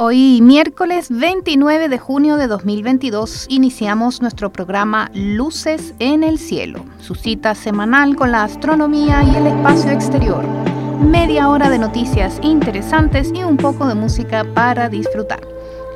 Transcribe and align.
Hoy, 0.00 0.40
miércoles 0.42 1.08
29 1.10 1.88
de 1.88 1.98
junio 1.98 2.36
de 2.36 2.46
2022, 2.46 3.46
iniciamos 3.48 4.22
nuestro 4.22 4.52
programa 4.52 5.10
Luces 5.12 5.92
en 5.98 6.22
el 6.22 6.38
Cielo, 6.38 6.84
su 7.00 7.16
cita 7.16 7.56
semanal 7.56 8.14
con 8.14 8.30
la 8.30 8.44
astronomía 8.44 9.24
y 9.24 9.34
el 9.34 9.48
espacio 9.48 9.90
exterior. 9.90 10.44
Media 11.00 11.48
hora 11.48 11.68
de 11.68 11.80
noticias 11.80 12.38
interesantes 12.42 13.32
y 13.34 13.42
un 13.42 13.56
poco 13.56 13.88
de 13.88 13.96
música 13.96 14.44
para 14.54 14.88
disfrutar. 14.88 15.40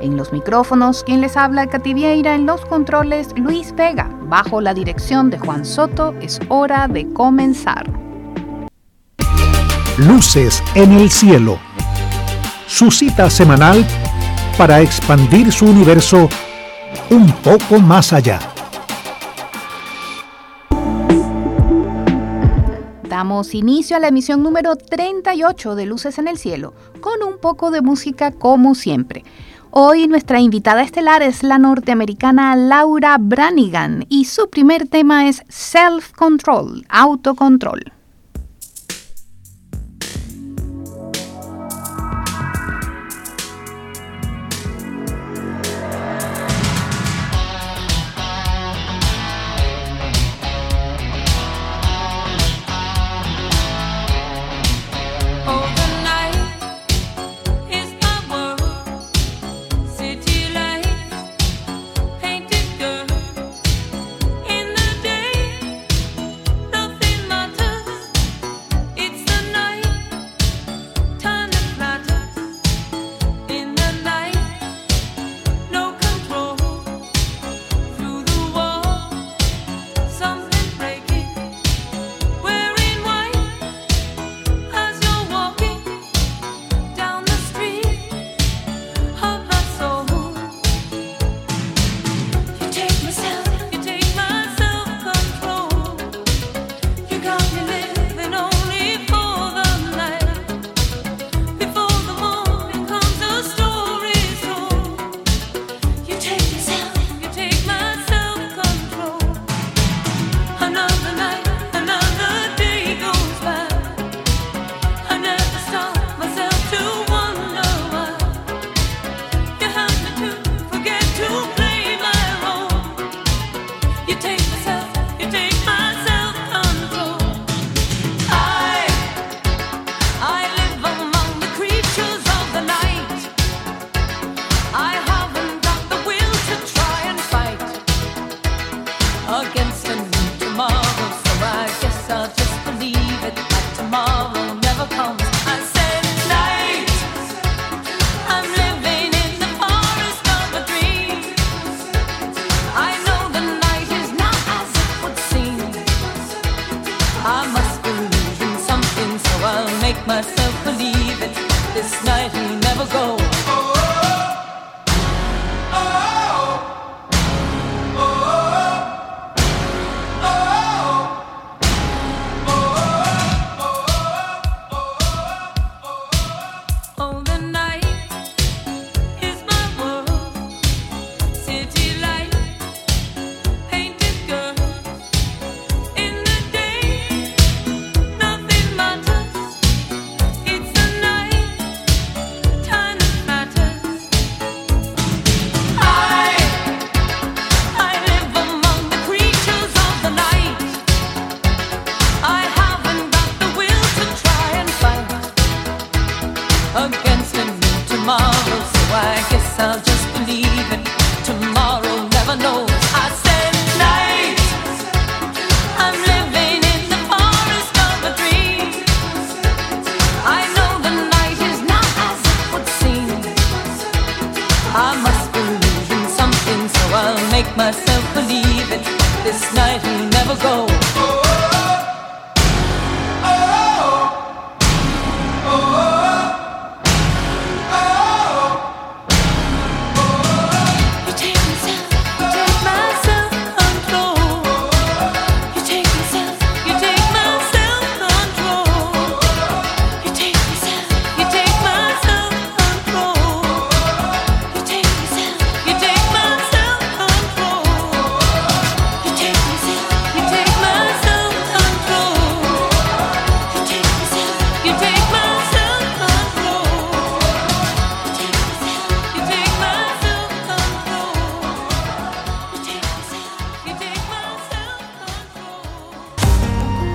En 0.00 0.16
los 0.16 0.32
micrófonos, 0.32 1.04
quien 1.04 1.20
les 1.20 1.36
habla, 1.36 1.68
Katy 1.68 1.94
Vieira, 1.94 2.34
en 2.34 2.44
los 2.44 2.64
controles, 2.64 3.28
Luis 3.36 3.72
Vega. 3.72 4.10
Bajo 4.22 4.60
la 4.60 4.74
dirección 4.74 5.30
de 5.30 5.38
Juan 5.38 5.64
Soto, 5.64 6.12
es 6.20 6.40
hora 6.48 6.88
de 6.88 7.06
comenzar. 7.12 7.88
Luces 9.96 10.60
en 10.74 10.90
el 10.90 11.08
Cielo 11.08 11.60
su 12.72 12.90
cita 12.90 13.28
semanal 13.28 13.84
para 14.56 14.80
expandir 14.80 15.52
su 15.52 15.66
universo 15.66 16.30
un 17.10 17.30
poco 17.30 17.78
más 17.78 18.14
allá. 18.14 18.40
Damos 23.06 23.54
inicio 23.54 23.98
a 23.98 24.00
la 24.00 24.08
emisión 24.08 24.42
número 24.42 24.74
38 24.76 25.74
de 25.74 25.84
Luces 25.84 26.18
en 26.18 26.28
el 26.28 26.38
Cielo, 26.38 26.72
con 27.02 27.22
un 27.22 27.38
poco 27.38 27.70
de 27.70 27.82
música 27.82 28.32
como 28.32 28.74
siempre. 28.74 29.22
Hoy 29.70 30.08
nuestra 30.08 30.40
invitada 30.40 30.82
estelar 30.82 31.22
es 31.22 31.42
la 31.42 31.58
norteamericana 31.58 32.56
Laura 32.56 33.18
Branigan 33.20 34.06
y 34.08 34.24
su 34.24 34.48
primer 34.48 34.88
tema 34.88 35.28
es 35.28 35.42
Self 35.50 36.12
Control, 36.12 36.86
autocontrol. 36.88 37.92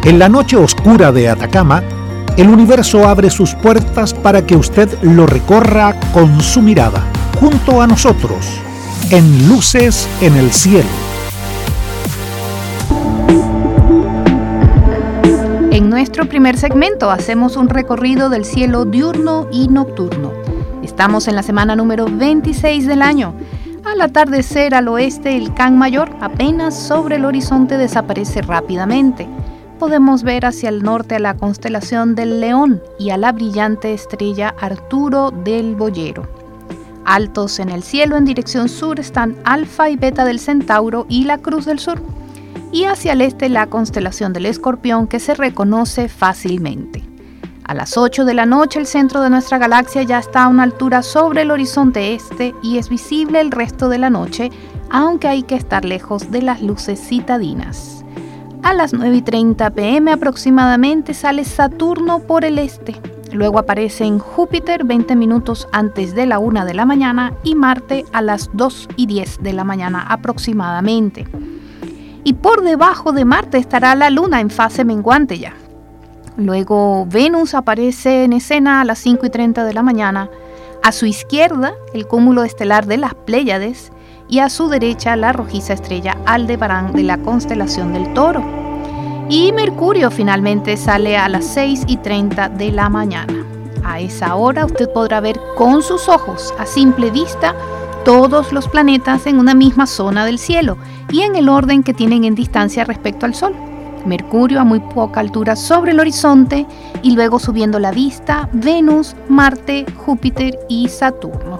En 0.07 0.19
la 0.19 0.29
noche 0.29 0.55
oscura 0.55 1.11
de 1.11 1.27
Atacama, 1.27 1.83
el 2.37 2.47
universo 2.47 3.05
abre 3.05 3.29
sus 3.29 3.53
puertas 3.55 4.13
para 4.13 4.45
que 4.45 4.55
usted 4.55 4.87
lo 5.01 5.27
recorra 5.27 5.99
con 6.13 6.39
su 6.39 6.61
mirada, 6.61 7.03
junto 7.41 7.81
a 7.81 7.87
nosotros, 7.87 8.57
en 9.09 9.49
Luces 9.49 10.07
en 10.21 10.37
el 10.37 10.53
Cielo. 10.53 10.87
En 15.71 15.89
nuestro 15.89 16.29
primer 16.29 16.57
segmento 16.57 17.11
hacemos 17.11 17.57
un 17.57 17.67
recorrido 17.67 18.29
del 18.29 18.45
cielo 18.45 18.85
diurno 18.85 19.49
y 19.51 19.67
nocturno. 19.67 20.31
Estamos 20.83 21.27
en 21.27 21.35
la 21.35 21.43
semana 21.43 21.75
número 21.75 22.05
26 22.09 22.87
del 22.87 23.01
año. 23.01 23.33
Al 23.83 23.99
atardecer 23.99 24.73
al 24.73 24.87
oeste, 24.87 25.35
el 25.35 25.53
Can 25.53 25.77
Mayor 25.77 26.15
apenas 26.21 26.79
sobre 26.79 27.17
el 27.17 27.25
horizonte 27.25 27.77
desaparece 27.77 28.41
rápidamente 28.41 29.27
podemos 29.77 30.23
ver 30.23 30.45
hacia 30.45 30.69
el 30.69 30.83
norte 30.83 31.15
a 31.15 31.19
la 31.19 31.35
constelación 31.35 32.15
del 32.15 32.41
León 32.41 32.81
y 32.99 33.11
a 33.11 33.17
la 33.17 33.31
brillante 33.31 33.93
estrella 33.93 34.53
Arturo 34.59 35.31
del 35.31 35.75
Boyero. 35.75 36.27
Altos 37.05 37.59
en 37.59 37.69
el 37.69 37.83
cielo 37.83 38.17
en 38.17 38.25
dirección 38.25 38.67
sur 38.67 38.99
están 38.99 39.37
Alfa 39.45 39.89
y 39.89 39.95
Beta 39.95 40.25
del 40.25 40.39
Centauro 40.39 41.05
y 41.07 41.23
la 41.23 41.37
Cruz 41.37 41.65
del 41.65 41.79
Sur, 41.79 42.01
y 42.71 42.83
hacia 42.83 43.13
el 43.13 43.21
este 43.21 43.49
la 43.49 43.67
constelación 43.67 44.33
del 44.33 44.47
Escorpión 44.47 45.07
que 45.07 45.19
se 45.19 45.33
reconoce 45.33 46.09
fácilmente. 46.09 47.03
A 47.63 47.73
las 47.73 47.97
8 47.97 48.25
de 48.25 48.33
la 48.33 48.45
noche 48.45 48.79
el 48.79 48.87
centro 48.87 49.21
de 49.21 49.29
nuestra 49.29 49.57
galaxia 49.57 50.03
ya 50.03 50.19
está 50.19 50.43
a 50.43 50.47
una 50.47 50.63
altura 50.63 51.03
sobre 51.03 51.41
el 51.41 51.51
horizonte 51.51 52.13
este 52.13 52.53
y 52.63 52.77
es 52.77 52.89
visible 52.89 53.41
el 53.41 53.51
resto 53.51 53.89
de 53.89 53.97
la 53.97 54.09
noche, 54.09 54.49
aunque 54.89 55.27
hay 55.27 55.43
que 55.43 55.55
estar 55.55 55.85
lejos 55.85 56.31
de 56.31 56.41
las 56.41 56.61
luces 56.61 56.99
citadinas. 56.99 57.96
A 58.67 58.73
las 58.73 58.91
9 58.91 59.15
y 59.15 59.21
30 59.21 59.69
pm 59.69 60.11
aproximadamente 60.11 61.13
sale 61.13 61.45
Saturno 61.45 62.19
por 62.19 62.43
el 62.43 62.59
este. 62.59 62.97
Luego 63.31 63.59
aparece 63.59 64.03
en 64.03 64.19
Júpiter 64.19 64.83
20 64.83 65.15
minutos 65.15 65.69
antes 65.71 66.13
de 66.13 66.25
la 66.25 66.37
1 66.37 66.65
de 66.65 66.73
la 66.73 66.85
mañana 66.85 67.33
y 67.45 67.55
Marte 67.55 68.03
a 68.11 68.21
las 68.21 68.49
2 68.51 68.89
y 68.97 69.05
10 69.05 69.41
de 69.41 69.53
la 69.53 69.63
mañana 69.63 70.05
aproximadamente. 70.09 71.29
Y 72.25 72.33
por 72.33 72.61
debajo 72.61 73.13
de 73.13 73.23
Marte 73.23 73.57
estará 73.57 73.95
la 73.95 74.09
Luna 74.09 74.41
en 74.41 74.49
fase 74.49 74.83
menguante 74.83 75.39
ya. 75.39 75.53
Luego 76.35 77.05
Venus 77.05 77.53
aparece 77.53 78.25
en 78.25 78.33
escena 78.33 78.81
a 78.81 78.85
las 78.85 78.99
5 78.99 79.27
y 79.27 79.29
30 79.29 79.63
de 79.63 79.73
la 79.73 79.81
mañana. 79.81 80.29
A 80.83 80.91
su 80.91 81.05
izquierda 81.05 81.71
el 81.93 82.05
cúmulo 82.05 82.43
estelar 82.43 82.85
de 82.85 82.97
las 82.97 83.15
Pléyades 83.15 83.93
y 84.29 84.39
a 84.39 84.49
su 84.49 84.67
derecha 84.67 85.15
la 85.15 85.33
rojiza 85.33 85.73
estrella 85.73 86.17
Aldebarán 86.25 86.93
de 86.93 87.03
la 87.03 87.17
constelación 87.17 87.93
del 87.93 88.13
Toro. 88.13 88.43
Y 89.29 89.51
Mercurio 89.51 90.09
finalmente 90.11 90.77
sale 90.77 91.17
a 91.17 91.27
las 91.29 91.45
6 91.45 91.83
y 91.87 91.97
30 91.97 92.49
de 92.49 92.71
la 92.71 92.89
mañana. 92.89 93.33
A 93.83 93.99
esa 93.99 94.35
hora 94.35 94.65
usted 94.65 94.89
podrá 94.91 95.19
ver 95.19 95.39
con 95.55 95.81
sus 95.81 96.09
ojos, 96.09 96.53
a 96.59 96.65
simple 96.65 97.09
vista, 97.11 97.55
todos 98.03 98.53
los 98.53 98.67
planetas 98.67 99.27
en 99.27 99.39
una 99.39 99.53
misma 99.53 99.85
zona 99.85 100.25
del 100.25 100.39
cielo 100.39 100.77
y 101.09 101.21
en 101.21 101.35
el 101.35 101.49
orden 101.49 101.83
que 101.83 101.93
tienen 101.93 102.23
en 102.23 102.35
distancia 102.35 102.85
respecto 102.85 103.25
al 103.25 103.35
Sol. 103.35 103.53
Mercurio 104.05 104.61
a 104.61 104.63
muy 104.63 104.79
poca 104.79 105.19
altura 105.19 105.57
sobre 105.57 105.91
el 105.91 105.99
horizonte 105.99 106.65
y 107.01 107.11
luego 107.11 107.39
subiendo 107.39 107.79
la 107.79 107.91
vista, 107.91 108.49
Venus, 108.53 109.15
Marte, 109.27 109.85
Júpiter 109.97 110.57
y 110.69 110.87
Saturno. 110.87 111.59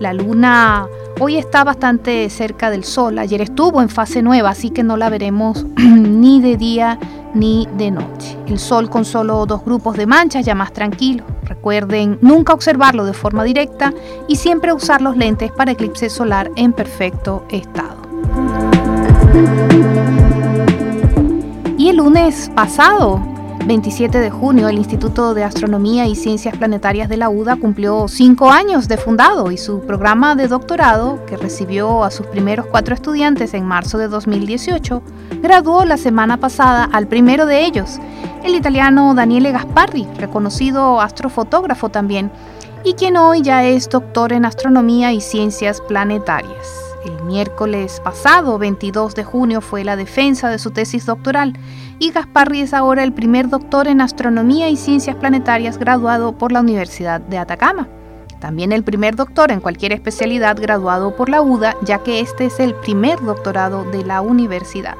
La 0.00 0.12
luna 0.12 0.88
Hoy 1.18 1.38
está 1.38 1.64
bastante 1.64 2.28
cerca 2.28 2.68
del 2.68 2.84
Sol, 2.84 3.18
ayer 3.18 3.40
estuvo 3.40 3.80
en 3.80 3.88
fase 3.88 4.20
nueva, 4.20 4.50
así 4.50 4.68
que 4.68 4.82
no 4.82 4.98
la 4.98 5.08
veremos 5.08 5.64
ni 5.76 6.42
de 6.42 6.58
día 6.58 6.98
ni 7.32 7.66
de 7.78 7.90
noche. 7.90 8.36
El 8.46 8.58
Sol 8.58 8.90
con 8.90 9.06
solo 9.06 9.46
dos 9.46 9.64
grupos 9.64 9.96
de 9.96 10.06
manchas 10.06 10.44
ya 10.44 10.54
más 10.54 10.74
tranquilo. 10.74 11.24
Recuerden 11.44 12.18
nunca 12.20 12.52
observarlo 12.52 13.06
de 13.06 13.14
forma 13.14 13.44
directa 13.44 13.94
y 14.28 14.36
siempre 14.36 14.74
usar 14.74 15.00
los 15.00 15.16
lentes 15.16 15.50
para 15.52 15.72
eclipse 15.72 16.10
solar 16.10 16.50
en 16.54 16.74
perfecto 16.74 17.46
estado. 17.48 17.96
Y 21.78 21.88
el 21.88 21.96
lunes 21.96 22.50
pasado 22.54 23.35
27 23.66 24.20
de 24.20 24.30
junio, 24.30 24.68
el 24.68 24.78
Instituto 24.78 25.34
de 25.34 25.42
Astronomía 25.42 26.06
y 26.06 26.14
Ciencias 26.14 26.56
Planetarias 26.56 27.08
de 27.08 27.16
la 27.16 27.28
UDA 27.28 27.56
cumplió 27.56 28.06
cinco 28.06 28.52
años 28.52 28.86
de 28.86 28.96
fundado 28.96 29.50
y 29.50 29.58
su 29.58 29.80
programa 29.80 30.36
de 30.36 30.46
doctorado, 30.46 31.26
que 31.26 31.36
recibió 31.36 32.04
a 32.04 32.12
sus 32.12 32.26
primeros 32.26 32.66
cuatro 32.66 32.94
estudiantes 32.94 33.54
en 33.54 33.64
marzo 33.64 33.98
de 33.98 34.06
2018, 34.06 35.02
graduó 35.42 35.84
la 35.84 35.96
semana 35.96 36.36
pasada 36.36 36.84
al 36.84 37.08
primero 37.08 37.44
de 37.44 37.64
ellos, 37.64 37.98
el 38.44 38.54
italiano 38.54 39.14
Daniele 39.16 39.50
Gasparri, 39.50 40.06
reconocido 40.16 41.00
astrofotógrafo 41.00 41.88
también, 41.88 42.30
y 42.84 42.92
quien 42.92 43.16
hoy 43.16 43.42
ya 43.42 43.64
es 43.64 43.88
doctor 43.88 44.32
en 44.32 44.44
Astronomía 44.44 45.12
y 45.12 45.20
Ciencias 45.20 45.80
Planetarias. 45.80 46.86
El 47.04 47.22
miércoles 47.24 48.00
pasado, 48.02 48.58
22 48.58 49.14
de 49.16 49.24
junio, 49.24 49.60
fue 49.60 49.82
la 49.84 49.96
defensa 49.96 50.50
de 50.50 50.58
su 50.58 50.70
tesis 50.70 51.06
doctoral 51.06 51.52
y 51.98 52.10
Gasparri 52.10 52.60
es 52.60 52.74
ahora 52.74 53.02
el 53.02 53.12
primer 53.12 53.48
doctor 53.48 53.88
en 53.88 54.00
astronomía 54.00 54.68
y 54.68 54.76
ciencias 54.76 55.16
planetarias 55.16 55.78
graduado 55.78 56.32
por 56.32 56.52
la 56.52 56.60
Universidad 56.60 57.20
de 57.20 57.38
Atacama. 57.38 57.88
También 58.40 58.72
el 58.72 58.84
primer 58.84 59.16
doctor 59.16 59.50
en 59.50 59.60
cualquier 59.60 59.92
especialidad 59.92 60.60
graduado 60.60 61.16
por 61.16 61.28
la 61.28 61.40
UDA, 61.40 61.74
ya 61.82 62.02
que 62.02 62.20
este 62.20 62.46
es 62.46 62.60
el 62.60 62.74
primer 62.74 63.20
doctorado 63.20 63.84
de 63.84 64.04
la 64.04 64.20
universidad. 64.20 64.96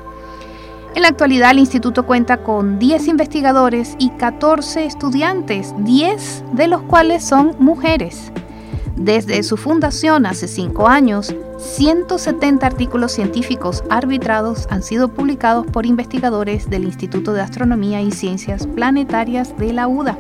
En 0.94 1.02
la 1.02 1.08
actualidad 1.08 1.50
el 1.50 1.58
instituto 1.58 2.06
cuenta 2.06 2.38
con 2.38 2.78
10 2.78 3.08
investigadores 3.08 3.96
y 3.98 4.08
14 4.10 4.86
estudiantes, 4.86 5.74
10 5.78 6.44
de 6.54 6.68
los 6.68 6.80
cuales 6.82 7.22
son 7.22 7.54
mujeres. 7.58 8.32
Desde 8.96 9.42
su 9.42 9.58
fundación 9.58 10.24
hace 10.24 10.48
cinco 10.48 10.88
años, 10.88 11.34
170 11.58 12.66
artículos 12.66 13.12
científicos 13.12 13.84
arbitrados 13.90 14.66
han 14.70 14.82
sido 14.82 15.08
publicados 15.08 15.66
por 15.66 15.84
investigadores 15.84 16.70
del 16.70 16.84
Instituto 16.84 17.34
de 17.34 17.42
Astronomía 17.42 18.00
y 18.00 18.10
Ciencias 18.10 18.66
Planetarias 18.66 19.56
de 19.58 19.74
la 19.74 19.86
UDA. 19.86 20.16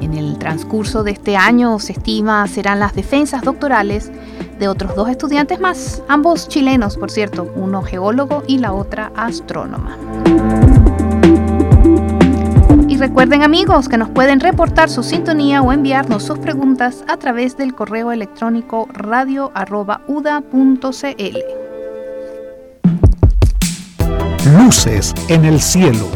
En 0.00 0.14
el 0.14 0.38
transcurso 0.38 1.04
de 1.04 1.12
este 1.12 1.36
año 1.36 1.78
se 1.78 1.92
estima 1.92 2.46
serán 2.48 2.80
las 2.80 2.94
defensas 2.94 3.42
doctorales 3.42 4.10
de 4.58 4.68
otros 4.68 4.94
dos 4.94 5.08
estudiantes 5.10 5.60
más, 5.60 6.02
ambos 6.08 6.48
chilenos, 6.48 6.96
por 6.96 7.10
cierto, 7.10 7.52
uno 7.56 7.82
geólogo 7.82 8.42
y 8.46 8.58
la 8.58 8.72
otra 8.72 9.12
astrónoma. 9.16 10.83
Y 12.94 12.96
recuerden 12.96 13.42
amigos 13.42 13.88
que 13.88 13.98
nos 13.98 14.08
pueden 14.10 14.38
reportar 14.38 14.88
su 14.88 15.02
sintonía 15.02 15.60
o 15.62 15.72
enviarnos 15.72 16.22
sus 16.22 16.38
preguntas 16.38 17.02
a 17.08 17.16
través 17.16 17.56
del 17.56 17.74
correo 17.74 18.12
electrónico 18.12 18.86
radio.uda.cl. 18.92 19.48
Luces 24.56 25.12
en 25.26 25.44
el 25.44 25.60
cielo, 25.60 26.06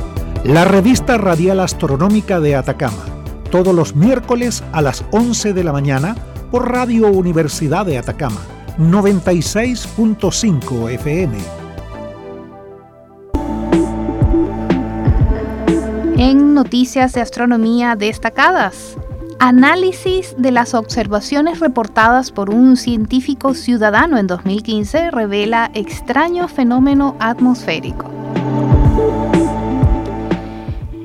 la 0.45 0.65
revista 0.65 1.19
radial 1.19 1.59
astronómica 1.59 2.39
de 2.39 2.55
Atacama, 2.55 3.05
todos 3.51 3.75
los 3.75 3.97
miércoles 3.97 4.63
a 4.71 4.81
las 4.81 5.05
11 5.11 5.55
de 5.55 5.65
la 5.65 5.73
mañana 5.73 6.15
por 6.53 6.71
Radio 6.71 7.09
Universidad 7.09 7.87
de 7.87 7.99
Atacama, 7.99 8.39
96.5 8.79 10.93
FM 10.93 11.58
en 16.19 16.53
noticias 16.53 17.13
de 17.13 17.21
astronomía 17.21 17.95
destacadas. 17.95 18.97
Análisis 19.39 20.35
de 20.37 20.51
las 20.51 20.75
observaciones 20.75 21.61
reportadas 21.61 22.33
por 22.33 22.51
un 22.51 22.77
científico 22.77 23.55
ciudadano 23.55 24.19
en 24.19 24.27
2015 24.27 25.13
revela 25.13 25.71
extraño 25.75 26.49
fenómeno 26.49 27.15
atmosférico. 27.21 28.11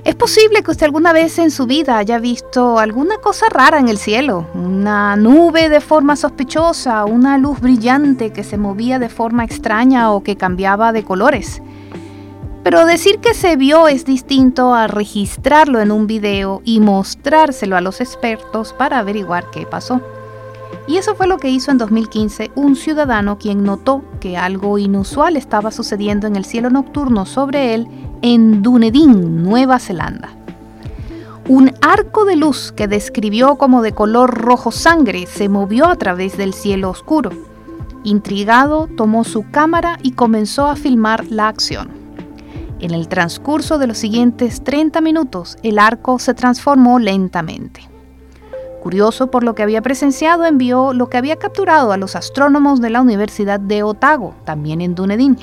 Es 0.04 0.16
posible 0.16 0.64
que 0.64 0.72
usted 0.72 0.88
alguna 0.88 1.14
vez 1.14 1.38
en 1.38 1.52
su 1.52 1.68
vida 1.68 2.00
haya 2.00 2.18
visto 2.18 2.80
alguna 2.80 3.20
cosa 3.20 3.46
rara 3.50 3.78
en 3.78 3.90
el 3.90 4.00
cielo, 4.00 4.48
una 4.56 5.16
nube 5.16 5.70
de 5.70 5.80
forma 5.80 6.16
sospechosa, 6.16 7.06
una 7.06 7.38
luz 7.38 7.60
brillante 7.62 8.34
que 8.34 8.44
se 8.44 8.58
movía 8.58 8.98
de 8.98 9.10
forma 9.10 9.46
extraña 9.46 10.12
o 10.12 10.24
que 10.24 10.38
cambiaba 10.38 10.92
de 10.92 11.04
colores. 11.04 11.62
Pero 12.64 12.86
decir 12.86 13.20
que 13.20 13.34
se 13.34 13.58
vio 13.58 13.90
es 13.90 14.06
distinto 14.06 14.74
a 14.74 14.88
registrarlo 14.88 15.82
en 15.82 15.92
un 15.92 16.08
video 16.08 16.62
y 16.64 16.80
mostrárselo 16.80 17.76
a 17.76 17.82
los 17.82 18.00
expertos 18.00 18.72
para 18.72 19.00
averiguar 19.00 19.46
qué 19.52 19.66
pasó. 19.66 20.00
Y 20.88 20.96
eso 20.96 21.14
fue 21.14 21.28
lo 21.28 21.38
que 21.38 21.50
hizo 21.50 21.72
en 21.72 21.78
2015 21.78 22.52
un 22.56 22.78
ciudadano 22.78 23.38
quien 23.38 23.64
notó 23.64 24.04
que 24.22 24.38
algo 24.38 24.78
inusual 24.78 25.36
estaba 25.36 25.72
sucediendo 25.72 26.26
en 26.26 26.38
el 26.38 26.46
cielo 26.46 26.70
nocturno 26.70 27.26
sobre 27.26 27.74
él 27.74 27.88
en 28.22 28.62
Dunedin, 28.62 29.44
Nueva 29.44 29.80
Zelanda. 29.80 30.30
Un 31.50 31.74
arco 31.82 32.24
de 32.24 32.38
luz 32.38 32.72
que 32.72 32.88
describió 32.88 33.58
como 33.58 33.82
de 33.82 33.92
color 33.92 34.34
rojo 34.34 34.72
sangre 34.72 35.26
se 35.26 35.50
movió 35.50 35.88
a 35.88 35.98
través 35.98 36.38
del 36.38 36.54
cielo 36.54 36.90
oscuro. 36.90 37.32
Intrigado, 38.06 38.88
tomó 38.96 39.26
su 39.26 39.50
cámara 39.52 40.00
y 40.02 40.12
comenzó 40.12 40.68
a 40.68 40.78
filmar 40.78 41.26
la 41.30 41.50
acción. 41.50 42.03
En 42.84 42.92
el 42.92 43.08
transcurso 43.08 43.78
de 43.78 43.88
los 43.88 43.98
siguientes 43.98 44.62
30 44.62 45.00
minutos, 45.00 45.58
el 45.64 45.80
arco 45.80 46.20
se 46.20 46.34
transformó 46.34 47.00
lentamente. 47.00 47.88
Curioso 48.82 49.32
por 49.32 49.46
lo 49.46 49.56
que 49.56 49.64
había 49.64 49.82
presenciado, 49.82 50.44
envió 50.44 50.92
lo 50.92 51.08
que 51.08 51.16
había 51.16 51.38
capturado 51.38 51.94
a 51.94 51.98
los 51.98 52.18
astrónomos 52.18 52.82
de 52.82 52.90
la 52.90 53.00
Universidad 53.00 53.62
de 53.62 53.84
Otago, 53.84 54.36
también 54.44 54.82
en 54.82 54.96
Dunedin. 54.96 55.38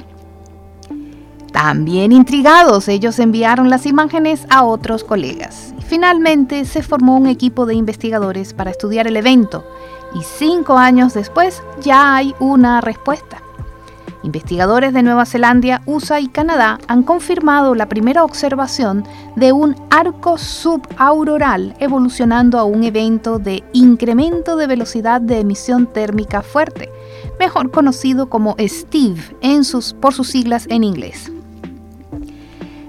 También 1.50 2.12
intrigados, 2.12 2.88
ellos 2.88 3.18
enviaron 3.18 3.70
las 3.70 3.87
imágenes 3.87 4.47
a 4.50 4.62
otros 4.64 5.02
colegas. 5.02 5.73
Finalmente 5.87 6.66
se 6.66 6.82
formó 6.82 7.16
un 7.16 7.26
equipo 7.26 7.64
de 7.64 7.73
investigadores 7.73 8.52
para 8.52 8.70
estudiar 8.70 9.06
el 9.06 9.16
evento 9.16 9.64
y 10.14 10.20
cinco 10.25 10.76
años 10.76 11.14
después 11.14 11.62
ya 11.80 12.16
hay 12.16 12.35
una 12.38 12.82
respuesta. 12.82 13.42
Investigadores 14.22 14.92
de 14.92 15.02
Nueva 15.02 15.24
Zelanda, 15.24 15.80
USA 15.86 16.20
y 16.20 16.28
Canadá 16.28 16.78
han 16.88 17.02
confirmado 17.02 17.74
la 17.74 17.88
primera 17.88 18.22
observación 18.22 19.04
de 19.34 19.52
un 19.52 19.74
arco 19.88 20.36
subauroral 20.36 21.74
evolucionando 21.78 22.58
a 22.58 22.64
un 22.64 22.84
evento 22.84 23.38
de 23.38 23.64
incremento 23.72 24.56
de 24.56 24.66
velocidad 24.66 25.22
de 25.22 25.40
emisión 25.40 25.86
térmica 25.86 26.42
fuerte, 26.42 26.90
mejor 27.38 27.70
conocido 27.70 28.28
como 28.28 28.56
STEVE 28.58 29.36
en 29.40 29.64
sus, 29.64 29.94
por 29.94 30.12
sus 30.12 30.28
siglas 30.28 30.66
en 30.68 30.84
inglés. 30.84 31.32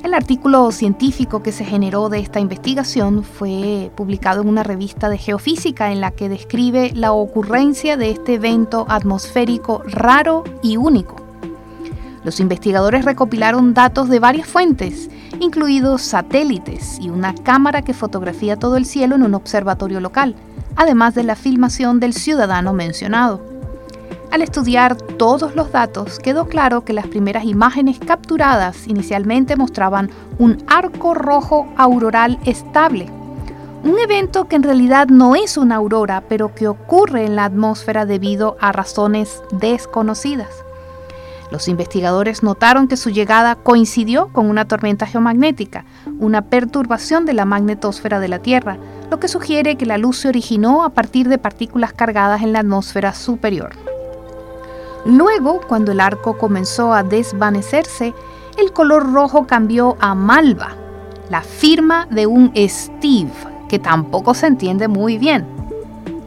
El 0.04 0.16
artículo 0.16 0.72
científico 0.72 1.42
que 1.42 1.54
se 1.54 1.64
generó 1.64 2.10
de 2.10 2.20
esta 2.20 2.42
investigación 2.42 3.24
fue 3.24 3.92
publicado 3.96 4.42
en 4.42 4.50
una 4.50 4.64
revista 4.64 5.08
de 5.08 5.18
geofísica 5.18 5.92
en 5.92 6.02
la 6.02 6.12
que 6.12 6.28
describe 6.28 6.92
la 6.94 7.14
ocurrencia 7.14 7.96
de 7.96 8.10
este 8.10 8.34
evento 8.34 8.86
atmosférico 8.90 9.84
raro 9.86 10.44
y 10.62 10.76
único. 10.76 11.21
Los 12.24 12.40
investigadores 12.40 13.04
recopilaron 13.04 13.74
datos 13.74 14.08
de 14.10 14.20
varias 14.20 14.48
fuentes, 14.48 15.10
incluidos 15.40 16.04
satélites 16.04 17.00
y 17.00 17.10
una 17.10 17.34
cámara 17.34 17.82
que 17.82 17.94
fotografía 17.94 18.58
todo 18.58 18.78
el 18.78 18.86
cielo 18.86 19.16
en 19.16 19.24
un 19.24 19.34
observatorio 19.34 20.00
local, 20.00 20.36
además 20.76 21.16
de 21.16 21.24
la 21.24 21.36
filmación 21.36 22.00
del 22.00 22.14
ciudadano 22.14 22.74
mencionado. 22.74 23.42
Al 24.30 24.42
estudiar 24.42 24.96
todos 24.96 25.56
los 25.56 25.72
datos, 25.72 26.20
quedó 26.20 26.48
claro 26.48 26.86
que 26.86 26.94
las 26.94 27.08
primeras 27.08 27.44
imágenes 27.44 28.00
capturadas 28.00 28.88
inicialmente 28.88 29.58
mostraban 29.58 30.10
un 30.38 30.64
arco 30.68 31.14
rojo 31.14 31.68
auroral 31.76 32.40
estable, 32.46 33.10
un 33.84 33.98
evento 34.00 34.48
que 34.48 34.56
en 34.56 34.64
realidad 34.64 35.08
no 35.08 35.36
es 35.36 35.58
una 35.58 35.78
aurora, 35.78 36.24
pero 36.30 36.54
que 36.54 36.68
ocurre 36.68 37.26
en 37.26 37.36
la 37.36 37.46
atmósfera 37.46 38.06
debido 38.06 38.56
a 38.62 38.72
razones 38.72 39.42
desconocidas. 39.52 40.50
Los 41.52 41.68
investigadores 41.68 42.44
notaron 42.44 42.88
que 42.88 42.96
su 42.96 43.10
llegada 43.10 43.56
coincidió 43.56 44.30
con 44.30 44.50
una 44.50 44.66
tormenta 44.70 45.06
geomagnética, 45.06 45.84
una 46.18 46.44
perturbación 46.44 47.26
de 47.26 47.34
la 47.34 47.44
magnetosfera 47.44 48.22
de 48.22 48.30
la 48.30 48.40
Tierra, 48.40 48.78
lo 49.12 49.20
que 49.20 49.28
sugiere 49.28 49.76
que 49.76 49.86
la 49.86 49.98
luz 49.98 50.20
se 50.20 50.30
originó 50.30 50.86
a 50.86 50.92
partir 50.92 51.28
de 51.28 51.38
partículas 51.38 51.92
cargadas 51.92 52.42
en 52.42 52.54
la 52.54 52.60
atmósfera 52.60 53.14
superior. 53.14 53.74
Luego, 55.06 55.60
cuando 55.68 55.92
el 55.92 56.00
arco 56.00 56.38
comenzó 56.38 56.94
a 56.94 57.04
desvanecerse, 57.04 58.14
el 58.58 58.72
color 58.72 59.12
rojo 59.12 59.46
cambió 59.46 59.98
a 60.00 60.16
malva, 60.16 60.70
la 61.30 61.42
firma 61.42 62.08
de 62.10 62.28
un 62.28 62.54
Steve, 62.56 63.32
que 63.68 63.80
tampoco 63.80 64.34
se 64.34 64.48
entiende 64.48 64.88
muy 64.88 65.18
bien. 65.18 65.61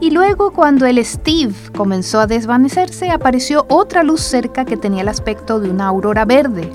Y 0.05 0.11
luego 0.11 0.51
cuando 0.51 0.85
el 0.85 1.03
Steve 1.03 1.55
comenzó 1.75 2.21
a 2.21 2.27
desvanecerse, 2.27 3.09
apareció 3.09 3.65
otra 3.71 4.03
luz 4.03 4.21
cerca 4.21 4.67
que 4.67 4.77
tenía 4.77 5.01
el 5.01 5.09
aspecto 5.09 5.61
de 5.61 5.71
una 5.71 5.87
aurora 5.87 6.27
verde, 6.27 6.71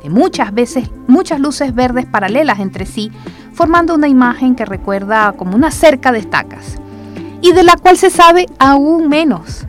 de 0.00 0.08
muchas 0.08 0.54
veces 0.54 0.88
muchas 1.08 1.40
luces 1.40 1.74
verdes 1.74 2.06
paralelas 2.06 2.60
entre 2.60 2.86
sí, 2.86 3.10
formando 3.52 3.96
una 3.96 4.06
imagen 4.06 4.54
que 4.54 4.64
recuerda 4.64 5.32
como 5.32 5.56
una 5.56 5.72
cerca 5.72 6.12
de 6.12 6.20
estacas, 6.20 6.76
y 7.40 7.50
de 7.50 7.64
la 7.64 7.74
cual 7.74 7.96
se 7.96 8.10
sabe 8.10 8.46
aún 8.60 9.08
menos. 9.08 9.66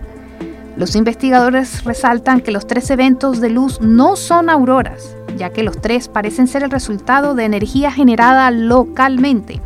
Los 0.78 0.96
investigadores 0.96 1.84
resaltan 1.86 2.42
que 2.42 2.52
los 2.52 2.68
tres 2.68 2.92
eventos 2.92 3.42
de 3.42 3.50
luz 3.50 3.82
no 3.82 4.18
son 4.18 4.52
auroras, 4.52 5.16
ya 5.36 5.50
que 5.50 5.64
los 5.64 5.82
tres 5.82 6.10
parecen 6.10 6.46
ser 6.46 6.62
el 6.62 6.70
resultado 6.70 7.34
de 7.34 7.46
energía 7.46 7.92
generada 7.92 8.52
localmente 8.52 9.60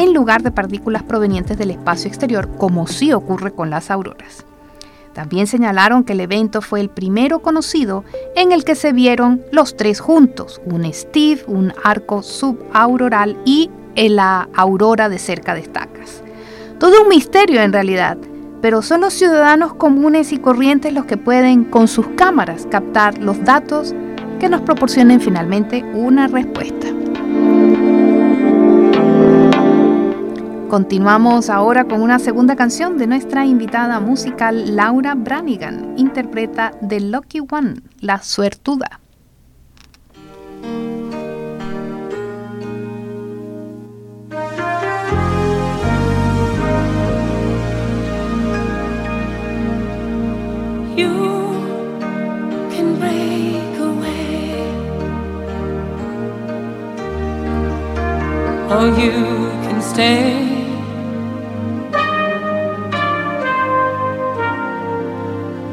en 0.00 0.14
lugar 0.14 0.42
de 0.42 0.50
partículas 0.50 1.02
provenientes 1.02 1.58
del 1.58 1.70
espacio 1.70 2.08
exterior, 2.08 2.48
como 2.56 2.86
sí 2.86 3.12
ocurre 3.12 3.52
con 3.52 3.68
las 3.68 3.90
auroras. 3.90 4.46
También 5.12 5.46
señalaron 5.46 6.04
que 6.04 6.14
el 6.14 6.20
evento 6.20 6.62
fue 6.62 6.80
el 6.80 6.88
primero 6.88 7.40
conocido 7.40 8.04
en 8.34 8.52
el 8.52 8.64
que 8.64 8.76
se 8.76 8.94
vieron 8.94 9.42
los 9.52 9.76
tres 9.76 10.00
juntos, 10.00 10.62
un 10.64 10.90
Steve, 10.90 11.42
un 11.46 11.74
arco 11.84 12.22
subauroral 12.22 13.36
y 13.44 13.70
la 13.94 14.48
aurora 14.54 15.10
de 15.10 15.18
cerca 15.18 15.52
de 15.52 15.60
estacas. 15.60 16.22
Todo 16.78 17.02
un 17.02 17.08
misterio 17.08 17.60
en 17.60 17.74
realidad, 17.74 18.16
pero 18.62 18.80
son 18.80 19.02
los 19.02 19.12
ciudadanos 19.12 19.74
comunes 19.74 20.32
y 20.32 20.38
corrientes 20.38 20.94
los 20.94 21.04
que 21.04 21.18
pueden 21.18 21.64
con 21.64 21.86
sus 21.88 22.06
cámaras 22.16 22.66
captar 22.70 23.18
los 23.18 23.44
datos 23.44 23.94
que 24.38 24.48
nos 24.48 24.62
proporcionen 24.62 25.20
finalmente 25.20 25.84
una 25.92 26.26
respuesta. 26.26 26.86
Continuamos 30.70 31.50
ahora 31.50 31.86
con 31.86 32.00
una 32.00 32.20
segunda 32.20 32.54
canción 32.54 32.96
de 32.96 33.08
nuestra 33.08 33.44
invitada 33.44 33.98
musical 33.98 34.76
Laura 34.76 35.16
Branigan, 35.16 35.94
interpreta 35.96 36.70
The 36.88 37.00
Lucky 37.00 37.40
One, 37.40 37.82
La 37.98 38.22
Suertuda. 38.22 39.00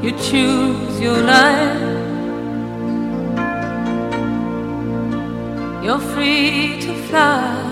You 0.07 0.13
choose 0.19 1.01
your 1.01 1.21
life. 1.21 1.81
You're 5.83 5.99
free 5.99 6.79
to 6.79 6.93
fly. 7.09 7.67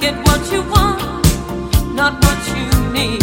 get 0.00 0.16
what 0.26 0.50
you 0.50 0.62
want, 0.62 1.94
not 1.94 2.14
what 2.24 2.38
you 2.56 2.92
need. 2.92 3.19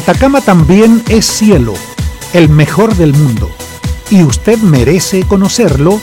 Atacama 0.00 0.40
también 0.40 1.02
es 1.10 1.26
cielo, 1.26 1.74
el 2.32 2.48
mejor 2.48 2.94
del 2.94 3.12
mundo, 3.12 3.50
y 4.08 4.22
usted 4.22 4.56
merece 4.60 5.24
conocerlo 5.24 6.00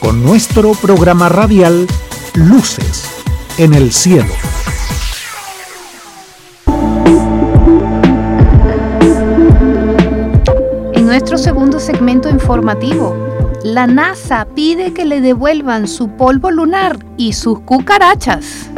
con 0.00 0.24
nuestro 0.24 0.72
programa 0.72 1.28
radial 1.28 1.86
Luces 2.32 3.04
en 3.58 3.74
el 3.74 3.92
Cielo. 3.92 4.32
En 10.94 11.04
nuestro 11.04 11.36
segundo 11.36 11.80
segmento 11.80 12.30
informativo, 12.30 13.14
la 13.62 13.86
NASA 13.86 14.46
pide 14.54 14.94
que 14.94 15.04
le 15.04 15.20
devuelvan 15.20 15.86
su 15.86 16.08
polvo 16.08 16.50
lunar 16.50 16.98
y 17.18 17.34
sus 17.34 17.60
cucarachas. 17.60 18.70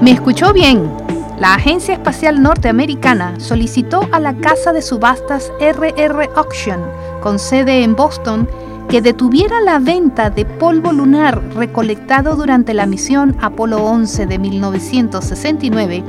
¿Me 0.00 0.10
escuchó 0.10 0.52
bien? 0.52 1.05
La 1.38 1.52
Agencia 1.52 1.92
Espacial 1.92 2.42
Norteamericana 2.42 3.38
solicitó 3.38 4.08
a 4.10 4.20
la 4.20 4.34
casa 4.38 4.72
de 4.72 4.80
subastas 4.80 5.52
RR 5.60 6.30
Auction, 6.34 6.80
con 7.20 7.38
sede 7.38 7.82
en 7.82 7.94
Boston, 7.94 8.48
que 8.88 9.02
detuviera 9.02 9.60
la 9.60 9.78
venta 9.78 10.30
de 10.30 10.46
polvo 10.46 10.92
lunar 10.92 11.42
recolectado 11.54 12.36
durante 12.36 12.72
la 12.72 12.86
misión 12.86 13.36
Apolo 13.42 13.84
11 13.84 14.24
de 14.24 14.38
1969 14.38 16.04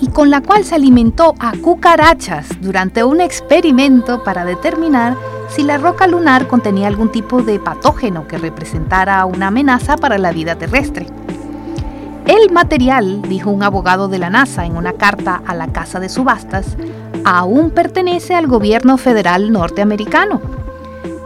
y 0.00 0.08
con 0.08 0.30
la 0.30 0.40
cual 0.40 0.64
se 0.64 0.76
alimentó 0.76 1.34
a 1.38 1.52
cucarachas 1.60 2.48
durante 2.62 3.04
un 3.04 3.20
experimento 3.20 4.24
para 4.24 4.46
determinar 4.46 5.18
si 5.50 5.62
la 5.62 5.76
roca 5.76 6.06
lunar 6.06 6.48
contenía 6.48 6.88
algún 6.88 7.12
tipo 7.12 7.42
de 7.42 7.58
patógeno 7.58 8.26
que 8.26 8.38
representara 8.38 9.22
una 9.26 9.48
amenaza 9.48 9.98
para 9.98 10.16
la 10.16 10.32
vida 10.32 10.54
terrestre. 10.54 11.08
El 12.26 12.50
material, 12.52 13.20
dijo 13.22 13.50
un 13.50 13.62
abogado 13.62 14.08
de 14.08 14.18
la 14.18 14.30
NASA 14.30 14.64
en 14.64 14.78
una 14.78 14.94
carta 14.94 15.42
a 15.46 15.54
la 15.54 15.68
Casa 15.72 16.00
de 16.00 16.08
Subastas, 16.08 16.76
aún 17.22 17.70
pertenece 17.70 18.34
al 18.34 18.46
gobierno 18.46 18.96
federal 18.96 19.52
norteamericano. 19.52 20.40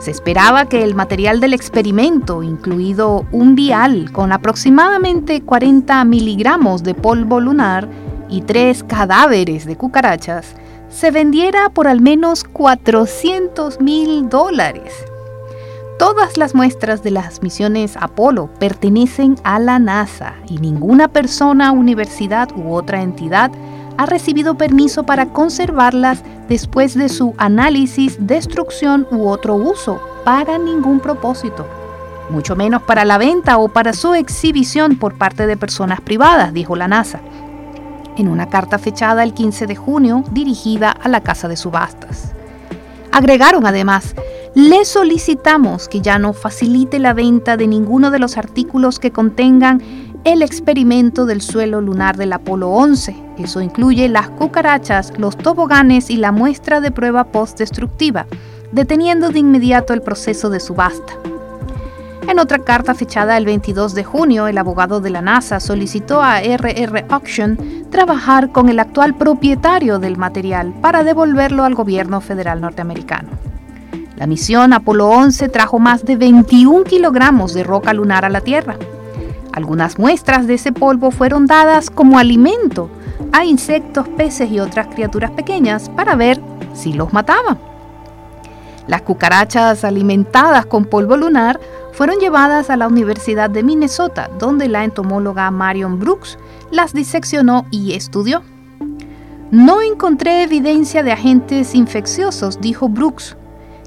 Se 0.01 0.11
esperaba 0.11 0.69
que 0.69 0.83
el 0.83 0.97
material 0.97 1.39
del 1.39 1.55
experimento, 1.55 2.43
incluido 2.43 3.27
un 3.31 3.55
vial 3.55 4.11
con 4.11 4.33
aproximadamente 4.33 5.43
40 5.43 6.05
miligramos 6.05 6.83
de 6.83 6.95
polvo 6.95 7.41
lunar 7.41 7.89
y 8.29 8.43
tres 8.43 8.83
cadáveres 8.83 9.67
de 9.67 9.77
cucarachas, 9.77 10.57
se 10.89 11.13
vendiera 11.13 11.69
por 11.69 11.87
al 11.87 12.01
menos 12.01 12.43
400 12.43 13.81
mil 13.81 14.29
dólares. 14.29 14.93
Todas 15.99 16.37
las 16.37 16.55
muestras 16.55 17.03
de 17.03 17.11
las 17.11 17.43
misiones 17.43 17.97
Apolo 17.97 18.49
pertenecen 18.61 19.35
a 19.43 19.59
la 19.59 19.81
NASA 19.81 20.35
y 20.49 20.59
ninguna 20.59 21.09
persona, 21.09 21.73
universidad 21.73 22.51
u 22.57 22.73
otra 22.73 23.03
entidad 23.03 23.51
ha 23.97 24.07
recibido 24.07 24.57
permiso 24.57 25.03
para 25.03 25.31
conservarlas 25.33 26.23
después 26.49 26.95
de 26.95 27.09
su 27.09 27.35
análisis, 27.37 28.17
destrucción 28.21 29.09
u 29.11 29.27
otro 29.27 29.57
uso 29.57 30.01
para 30.25 30.57
ningún 30.57 31.01
propósito, 31.01 31.67
mucho 32.31 32.55
menos 32.55 32.83
para 32.83 33.05
la 33.05 33.19
venta 33.19 33.59
o 33.59 33.67
para 33.69 33.93
su 33.93 34.15
exhibición 34.15 34.99
por 35.01 35.19
parte 35.19 35.49
de 35.49 35.57
personas 35.57 36.01
privadas, 36.01 36.53
dijo 36.53 36.77
la 36.77 36.87
NASA, 36.87 37.19
en 38.17 38.29
una 38.29 38.49
carta 38.49 38.79
fechada 38.79 39.25
el 39.25 39.35
15 39.35 39.67
de 39.67 39.75
junio 39.75 40.23
dirigida 40.31 40.93
a 40.93 41.09
la 41.09 41.23
Casa 41.23 41.49
de 41.49 41.57
Subastas. 41.57 42.35
Agregaron 43.11 43.67
además 43.67 44.15
le 44.59 44.85
solicitamos 44.85 45.87
que 45.87 46.01
ya 46.01 46.19
no 46.19 46.33
facilite 46.33 46.99
la 46.99 47.15
venta 47.15 47.57
de 47.57 47.69
ninguno 47.69 48.11
de 48.11 48.19
los 48.19 48.37
artículos 48.37 48.99
que 48.99 49.13
contengan 49.13 49.81
el 50.25 50.43
experimento 50.43 51.27
del 51.27 51.43
suelo 51.43 51.81
lunar 51.81 52.17
del 52.17 52.33
Apolo 52.33 52.71
11. 52.71 53.15
Eso 53.39 53.61
incluye 53.61 54.09
las 54.09 54.31
cucarachas, 54.31 55.13
los 55.17 55.39
toboganes 55.39 56.11
y 56.11 56.17
la 56.17 56.33
muestra 56.33 56.81
de 56.81 56.91
prueba 56.91 57.23
postdestructiva, 57.23 58.27
deteniendo 58.73 59.29
de 59.29 59.39
inmediato 59.39 59.95
el 59.95 60.03
proceso 60.03 60.51
de 60.51 60.59
subasta. 60.59 61.13
En 62.27 62.41
otra 62.41 62.59
carta 62.59 62.97
fechada 62.97 63.37
el 63.37 63.45
22 63.45 63.95
de 63.95 64.03
junio, 64.03 64.49
el 64.49 64.59
abogado 64.59 65.01
de 65.01 65.11
la 65.11 65.23
NASA 65.23 65.61
solicitó 65.61 66.21
a 66.21 66.41
RR 66.41 67.05
Auction 67.11 67.87
trabajar 67.91 68.51
con 68.51 68.69
el 68.69 68.81
actual 68.81 69.15
propietario 69.15 70.01
del 70.01 70.17
material 70.17 70.75
para 70.83 71.05
devolverlo 71.05 71.63
al 71.63 71.77
gobierno 71.77 72.21
federal 72.21 72.61
norteamericano. 72.61 73.29
La 74.19 74.27
misión 74.27 74.73
Apolo 74.73 75.07
11 75.11 75.49
trajo 75.49 75.79
más 75.79 76.05
de 76.05 76.17
21 76.17 76.83
kilogramos 76.83 77.55
de 77.55 77.63
roca 77.63 77.93
lunar 77.93 78.25
a 78.25 78.29
la 78.29 78.41
Tierra. 78.41 78.77
Algunas 79.53 79.97
muestras 79.97 80.49
de 80.49 80.55
ese 80.55 80.73
polvo 80.73 81.13
fueron 81.13 81.47
dadas 81.47 81.89
como 81.89 82.19
alimento 82.19 82.91
a 83.31 83.45
insectos, 83.45 84.09
peces 84.09 84.51
y 84.51 84.59
otras 84.59 84.89
criaturas 84.89 85.31
pequeñas 85.31 85.89
para 85.91 86.17
ver 86.17 86.41
si 86.75 86.95
los 86.95 87.13
mataban. 87.13 87.61
Las 88.89 89.03
cucarachas 89.03 89.85
alimentadas 89.85 90.67
con 90.67 90.87
polvo 90.87 91.17
lunar 91.17 91.61
fueron 91.93 92.19
llevadas 92.19 92.71
a 92.71 92.77
la 92.77 92.89
Universidad 92.89 93.49
de 93.49 93.63
Minnesota, 93.63 94.29
donde 94.37 94.67
la 94.67 94.83
entomóloga 94.83 95.49
Marion 95.53 96.01
Brooks 96.01 96.39
las 96.73 96.93
diseccionó 96.93 97.67
y 97.71 97.93
estudió. 97.93 98.43
No 99.53 99.81
encontré 99.81 100.43
evidencia 100.43 101.05
de 101.05 101.13
agentes 101.13 101.77
infecciosos, 101.77 102.61
dijo 102.61 102.89
Brooks, 102.89 103.38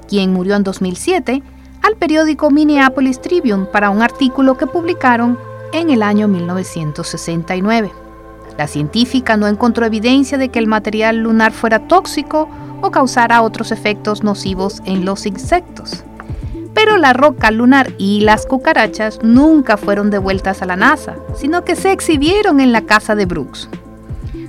quien 0.08 0.32
murió 0.32 0.56
en 0.56 0.64
2007, 0.64 1.42
al 1.82 1.96
periódico 1.96 2.50
Minneapolis 2.50 3.20
Tribune 3.20 3.66
para 3.66 3.90
un 3.90 4.02
artículo 4.02 4.56
que 4.56 4.66
publicaron 4.66 5.38
en 5.72 5.90
el 5.90 6.02
año 6.02 6.28
1969. 6.28 7.90
La 8.56 8.66
científica 8.68 9.36
no 9.36 9.48
encontró 9.48 9.86
evidencia 9.86 10.38
de 10.38 10.48
que 10.48 10.58
el 10.58 10.66
material 10.66 11.18
lunar 11.18 11.52
fuera 11.52 11.88
tóxico 11.88 12.48
o 12.82 12.90
causara 12.90 13.42
otros 13.42 13.72
efectos 13.72 14.22
nocivos 14.22 14.82
en 14.84 15.04
los 15.04 15.26
insectos. 15.26 16.04
Pero 16.74 16.96
la 16.96 17.12
roca 17.12 17.50
lunar 17.50 17.92
y 17.98 18.20
las 18.20 18.46
cucarachas 18.46 19.20
nunca 19.22 19.76
fueron 19.76 20.10
devueltas 20.10 20.62
a 20.62 20.66
la 20.66 20.76
NASA, 20.76 21.16
sino 21.36 21.64
que 21.64 21.76
se 21.76 21.92
exhibieron 21.92 22.60
en 22.60 22.72
la 22.72 22.82
casa 22.82 23.14
de 23.14 23.26
Brooks. 23.26 23.68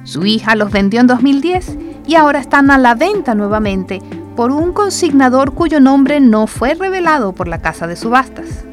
Su 0.03 0.25
hija 0.25 0.55
los 0.55 0.71
vendió 0.71 0.99
en 0.99 1.07
2010 1.07 1.77
y 2.05 2.15
ahora 2.15 2.39
están 2.39 2.71
a 2.71 2.77
la 2.77 2.95
venta 2.95 3.35
nuevamente 3.35 4.01
por 4.35 4.51
un 4.51 4.73
consignador 4.73 5.53
cuyo 5.53 5.79
nombre 5.79 6.19
no 6.19 6.47
fue 6.47 6.73
revelado 6.73 7.33
por 7.33 7.47
la 7.47 7.59
casa 7.59 7.87
de 7.87 7.95
subastas. 7.95 8.65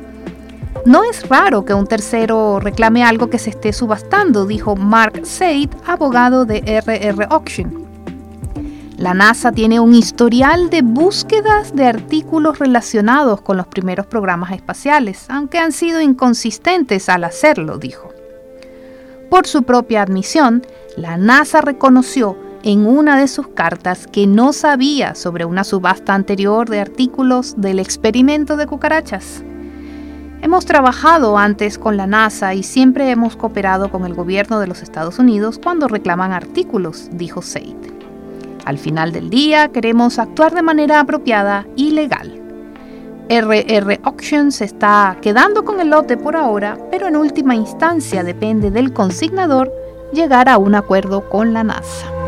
No 0.87 1.05
es 1.05 1.29
raro 1.29 1.64
que 1.64 1.75
un 1.75 1.87
tercero 1.87 2.59
reclame 2.61 3.05
algo 3.05 3.29
que 3.29 3.38
se 3.38 3.51
esté 3.51 3.73
subastando, 3.73 4.46
dijo 4.46 4.77
Mark 4.77 5.27
Seid, 5.27 5.70
abogado 5.87 6.46
de 6.46 6.61
RR 6.61 7.27
Auction. 7.31 7.81
La 8.96 9.14
NASA 9.14 9.51
tiene 9.53 9.81
un 9.81 9.94
historial 9.94 10.68
de 10.68 10.83
búsquedas 10.83 11.75
de 11.75 11.87
artículos 11.87 12.59
relacionados 12.59 13.40
con 13.40 13.57
los 13.57 13.66
primeros 13.66 14.07
programas 14.07 14.53
espaciales, 14.53 15.25
aunque 15.29 15.59
han 15.59 15.73
sido 15.73 16.01
inconsistentes 16.01 17.09
al 17.09 17.25
hacerlo, 17.25 17.79
dijo. 17.79 18.11
Por 19.31 19.46
su 19.46 19.62
propia 19.62 20.03
admisión, 20.03 20.66
la 20.96 21.16
NASA 21.16 21.61
reconoció 21.61 22.37
en 22.62 22.87
una 22.87 23.18
de 23.18 23.29
sus 23.29 23.49
cartas 23.49 24.07
que 24.07 24.27
no 24.27 24.53
sabía 24.53 25.14
sobre 25.14 25.44
una 25.44 25.64
subasta 25.64 26.14
anterior 26.14 26.68
de 26.68 26.81
artículos 26.81 27.55
del 27.57 27.79
experimento 27.79 28.57
de 28.57 28.66
cucarachas. 28.66 29.42
Hemos 30.42 30.64
trabajado 30.64 31.37
antes 31.38 31.79
con 31.79 31.96
la 31.96 32.07
NASA 32.07 32.55
y 32.55 32.62
siempre 32.62 33.11
hemos 33.11 33.37
cooperado 33.37 33.90
con 33.90 34.05
el 34.05 34.14
gobierno 34.14 34.59
de 34.59 34.66
los 34.66 34.83
Estados 34.83 35.18
Unidos 35.18 35.61
cuando 35.62 35.88
reclaman 35.88 36.33
artículos, 36.33 37.09
dijo 37.12 37.42
Seid. 37.42 37.77
Al 38.64 38.79
final 38.79 39.12
del 39.12 39.31
día 39.31 39.68
queremos 39.68 40.18
actuar 40.18 40.55
de 40.55 40.62
manera 40.62 41.01
apropiada 41.01 41.66
y 41.77 41.90
legal. 41.92 42.40
RR 43.29 44.01
Auctions 44.03 44.61
está 44.61 45.16
quedando 45.23 45.64
con 45.64 45.81
el 45.81 45.90
lote 45.90 46.16
por 46.16 46.37
ahora, 46.37 46.77
pero 46.90 47.07
en 47.07 47.16
última 47.16 47.55
instancia 47.55 48.25
depende 48.25 48.70
del 48.70 48.92
consignador 48.92 49.73
llegar 50.12 50.49
a 50.49 50.59
un 50.59 50.75
acuerdo 50.75 51.29
con 51.29 51.53
la 51.53 51.62
NASA. 51.62 52.19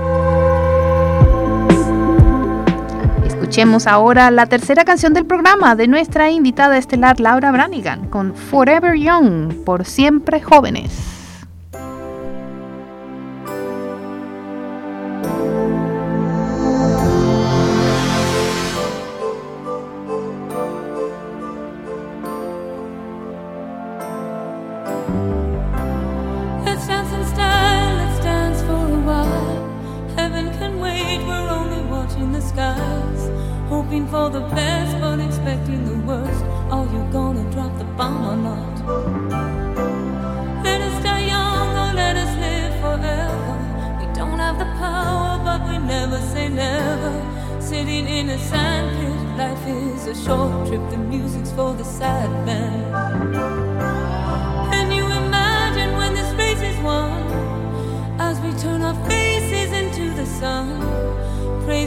Escuchemos 3.53 3.87
ahora 3.87 4.31
la 4.31 4.47
tercera 4.47 4.83
canción 4.83 5.12
del 5.12 5.27
programa 5.27 5.77
de 5.77 5.87
nuestra 5.87 6.31
invitada 6.31 6.79
estelar 6.79 7.21
Laura 7.21 7.53
Branigan 7.53 8.09
con 8.09 8.35
Forever 8.35 8.97
Young, 8.97 9.53
por 9.67 9.85
siempre 9.85 10.41
jóvenes. 10.41 11.12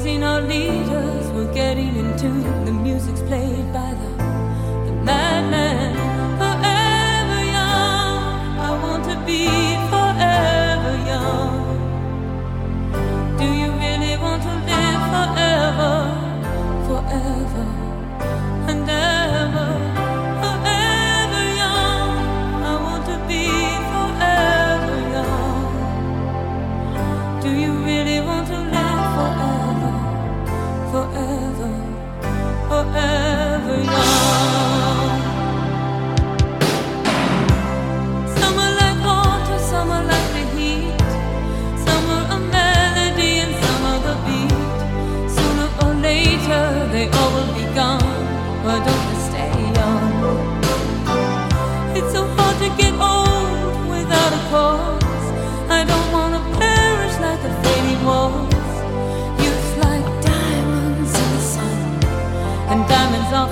our 0.05 0.41
leaders. 0.41 1.27
We're 1.31 1.51
getting 1.51 1.95
in 1.95 2.15
tune. 2.15 2.65
The 2.65 2.71
music's 2.71 3.21
played 3.23 3.73
by 3.73 3.94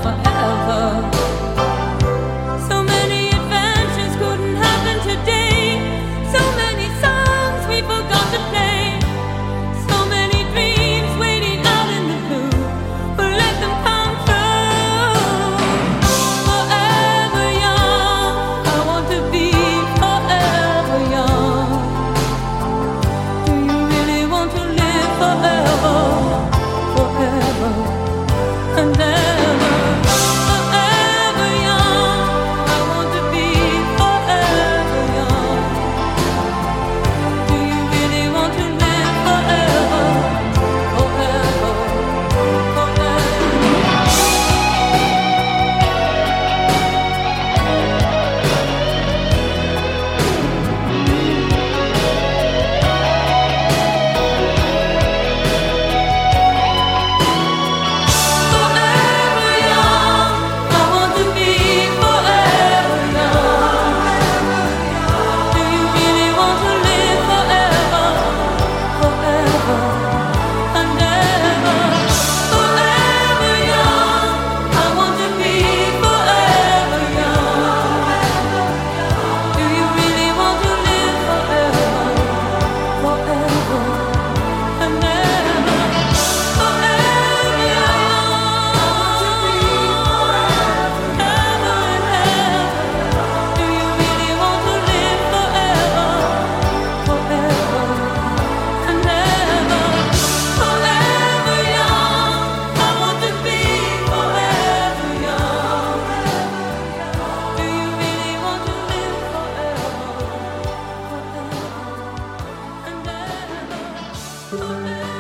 forever. 0.01 1.12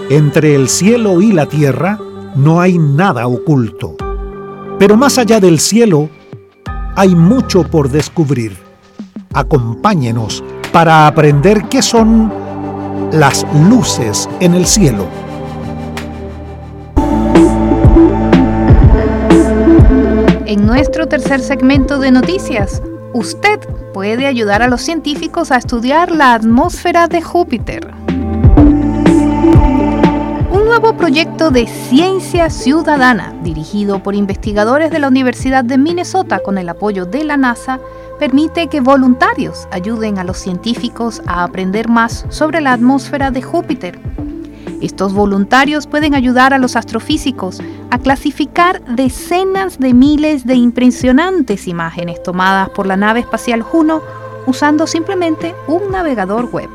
Entre 0.09 0.55
el 0.55 0.69
cielo 0.69 1.21
y 1.21 1.31
la 1.31 1.45
tierra 1.45 1.99
no 2.35 2.61
hay 2.61 2.77
nada 2.77 3.27
oculto. 3.27 3.95
Pero 4.79 4.97
más 4.97 5.17
allá 5.17 5.39
del 5.39 5.59
cielo, 5.59 6.09
hay 6.95 7.15
mucho 7.15 7.63
por 7.63 7.89
descubrir. 7.89 8.57
Acompáñenos 9.33 10.43
para 10.71 11.07
aprender 11.07 11.63
qué 11.69 11.81
son 11.81 12.31
las 13.11 13.45
luces 13.69 14.29
en 14.39 14.53
el 14.53 14.65
cielo. 14.65 15.07
En 20.45 20.65
nuestro 20.65 21.07
tercer 21.07 21.39
segmento 21.39 21.97
de 21.97 22.11
noticias, 22.11 22.81
usted 23.13 23.59
puede 23.93 24.27
ayudar 24.27 24.61
a 24.61 24.67
los 24.67 24.81
científicos 24.81 25.51
a 25.51 25.57
estudiar 25.57 26.11
la 26.11 26.33
atmósfera 26.33 27.07
de 27.07 27.21
Júpiter. 27.21 28.02
Nuevo 30.79 30.97
proyecto 30.97 31.51
de 31.51 31.67
ciencia 31.67 32.49
ciudadana, 32.49 33.35
dirigido 33.43 34.01
por 34.01 34.15
investigadores 34.15 34.89
de 34.89 34.97
la 34.97 35.07
Universidad 35.07 35.63
de 35.63 35.77
Minnesota 35.77 36.39
con 36.39 36.57
el 36.57 36.67
apoyo 36.67 37.05
de 37.05 37.23
la 37.23 37.37
NASA, 37.37 37.79
permite 38.17 38.67
que 38.67 38.81
voluntarios 38.81 39.67
ayuden 39.71 40.17
a 40.17 40.23
los 40.23 40.39
científicos 40.39 41.21
a 41.27 41.43
aprender 41.43 41.89
más 41.89 42.25
sobre 42.29 42.59
la 42.59 42.73
atmósfera 42.73 43.29
de 43.29 43.43
Júpiter 43.43 43.99
estos 44.83 45.13
voluntarios 45.13 45.87
pueden 45.87 46.13
ayudar 46.13 46.53
a 46.53 46.57
los 46.57 46.75
astrofísicos 46.75 47.61
a 47.89 47.99
clasificar 47.99 48.83
decenas 48.83 49.79
de 49.79 49.93
miles 49.93 50.45
de 50.45 50.55
impresionantes 50.55 51.69
imágenes 51.69 52.21
tomadas 52.21 52.67
por 52.69 52.85
la 52.85 52.97
nave 52.97 53.21
espacial 53.21 53.61
Juno 53.61 54.01
usando 54.45 54.85
simplemente 54.85 55.55
un 55.67 55.89
navegador 55.89 56.49
web. 56.51 56.69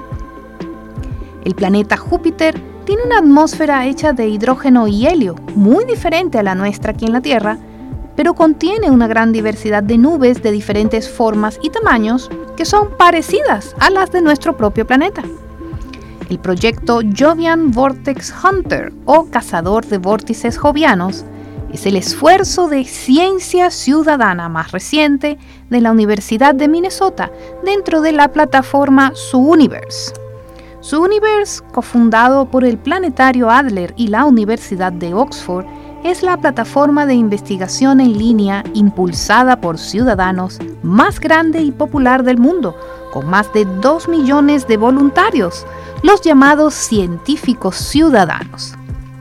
El 1.45 1.55
planeta 1.55 1.99
Júpiter 1.99 2.59
tiene 2.89 3.03
una 3.03 3.19
atmósfera 3.19 3.85
hecha 3.85 4.15
de 4.15 4.29
hidrógeno 4.29 4.89
y 4.89 5.07
helio, 5.07 5.35
muy 5.55 5.85
diferente 5.85 6.39
a 6.39 6.43
la 6.43 6.55
nuestra 6.55 6.93
aquí 6.93 7.05
en 7.05 7.13
la 7.13 7.21
Tierra, 7.21 7.59
pero 8.17 8.33
contiene 8.33 8.91
una 8.91 9.07
gran 9.07 9.31
diversidad 9.31 9.83
de 9.83 9.99
nubes 9.99 10.43
de 10.43 10.53
diferentes 10.53 11.07
formas 11.07 11.59
y 11.63 11.69
tamaños 11.69 12.31
que 12.57 12.65
son 12.65 12.97
parecidas 12.97 13.77
a 13.79 13.91
las 13.91 14.11
de 14.11 14.23
nuestro 14.23 14.57
propio 14.57 14.87
planeta 14.87 15.23
el 16.31 16.39
proyecto 16.39 17.01
Jovian 17.17 17.73
Vortex 17.73 18.35
Hunter 18.43 18.93
o 19.05 19.27
Cazador 19.31 19.85
de 19.87 19.99
Vórtices 19.99 20.59
Jovianos 20.59 21.25
es 21.73 21.85
el 21.85 21.97
esfuerzo 21.97 22.69
de 22.69 22.85
ciencia 22.85 23.71
ciudadana 23.71 24.49
más 24.49 24.73
reciente 24.73 25.37
de 25.69 25.81
la 25.83 25.93
Universidad 25.93 26.55
de 26.55 26.69
Minnesota 26.69 27.31
dentro 27.65 28.01
de 28.01 28.13
la 28.13 28.29
plataforma 28.29 29.13
Su-Universe. 29.15 30.28
Su-Universe, 30.89 31.63
cofundado 31.71 32.47
por 32.47 32.65
el 32.65 32.79
Planetario 32.79 33.51
Adler 33.51 33.93
y 33.99 34.07
la 34.07 34.25
Universidad 34.25 34.91
de 34.91 35.13
Oxford, 35.13 35.67
es 36.03 36.23
la 36.23 36.39
plataforma 36.39 37.05
de 37.05 37.13
investigación 37.13 38.01
en 38.01 38.17
línea 38.17 38.65
impulsada 38.73 39.61
por 39.61 39.77
ciudadanos 39.77 40.59
más 40.83 41.21
grande 41.21 41.61
y 41.61 41.73
popular 41.73 42.23
del 42.23 42.39
mundo, 42.39 42.75
con 43.13 43.29
más 43.29 43.53
de 43.53 43.67
2 43.67 44.09
millones 44.09 44.67
de 44.67 44.79
voluntarios, 44.79 45.67
los 46.03 46.23
llamados 46.23 46.73
científicos 46.73 47.77
ciudadanos. 47.77 48.75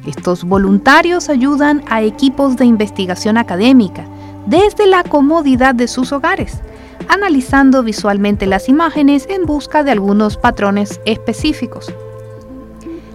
Estos 0.06 0.45
voluntarios 0.45 1.27
ayudan 1.27 1.84
a 1.89 2.01
equipos 2.01 2.56
de 2.56 2.63
investigación 2.63 3.38
académica 3.38 4.06
desde 4.45 4.88
la 4.88 5.03
comodidad 5.03 5.75
de 5.75 5.89
sus 5.89 6.13
hogares, 6.13 6.62
analizando 7.10 7.84
visualmente 7.84 8.46
las 8.46 8.70
imágenes 8.70 9.28
en 9.30 9.46
busca 9.46 9.84
de 9.84 9.92
algunos 9.92 10.38
patrones 10.38 11.00
específicos. 11.06 11.94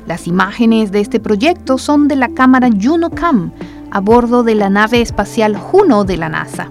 Las 0.07 0.27
imágenes 0.27 0.93
de 0.93 1.01
este 1.01 1.21
proyecto 1.21 1.79
son 1.79 2.09
de 2.09 2.17
la 2.17 2.29
cámara 2.29 2.69
JunoCam 2.69 3.53
a 3.91 4.01
bordo 4.01 4.43
de 4.43 4.55
la 4.55 4.71
nave 4.71 5.01
espacial 5.01 5.57
Juno 5.57 6.05
de 6.05 6.17
la 6.17 6.29
NASA. 6.29 6.71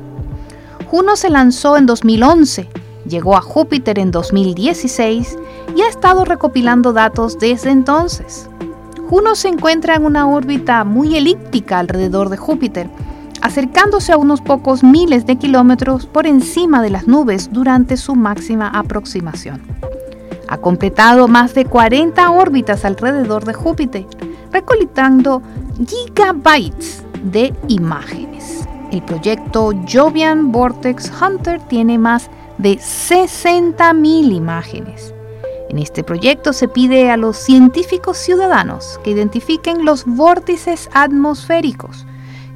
Juno 0.88 1.16
se 1.16 1.30
lanzó 1.30 1.78
en 1.78 1.86
2011, 1.86 2.68
llegó 3.08 3.38
a 3.38 3.42
Júpiter 3.42 4.00
en 4.00 4.12
2016 4.12 5.38
y 5.76 5.82
ha 5.82 5.88
estado 5.88 6.26
recopilando 6.26 6.92
datos 6.94 7.40
desde 7.40 7.70
entonces. 7.70 8.50
Juno 9.10 9.36
se 9.36 9.50
encuentra 9.50 9.96
en 9.96 10.06
una 10.06 10.28
órbita 10.28 10.84
muy 10.84 11.16
elíptica 11.16 11.80
alrededor 11.80 12.30
de 12.30 12.38
Júpiter, 12.38 12.90
acercándose 13.42 14.12
a 14.12 14.18
unos 14.18 14.42
pocos 14.42 14.84
miles 14.84 15.26
de 15.26 15.38
kilómetros 15.38 16.06
por 16.06 16.28
encima 16.28 16.82
de 16.82 16.90
las 16.90 17.08
nubes 17.08 17.52
durante 17.52 17.98
su 17.98 18.16
máxima 18.16 18.68
aproximación. 18.68 19.62
Ha 20.48 20.58
completado 20.58 21.28
más 21.28 21.54
de 21.54 21.66
40 21.66 22.30
órbitas 22.32 22.86
alrededor 22.86 23.46
de 23.46 23.54
Júpiter, 23.54 24.06
recolectando 24.52 25.42
gigabytes 25.88 27.04
de 27.24 27.54
imágenes. 27.68 28.68
El 28.92 29.02
proyecto 29.04 29.72
Jovian 29.90 30.52
Vortex 30.52 31.12
Hunter 31.22 31.62
tiene 31.68 31.98
más 31.98 32.30
de 32.58 32.78
60.000 32.78 34.34
imágenes 34.34 35.14
en 35.72 35.80
este 35.80 36.04
proyecto 36.04 36.52
se 36.52 36.68
pide 36.68 37.10
a 37.12 37.16
los 37.16 37.38
científicos 37.38 38.18
ciudadanos 38.18 39.00
que 39.06 39.12
identifiquen 39.12 39.86
los 39.86 40.04
vórtices 40.06 40.90
atmosféricos, 40.94 42.06